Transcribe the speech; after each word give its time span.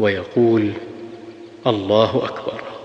ويقول 0.00 0.72
الله 1.66 2.24
أكبر. 2.24 2.75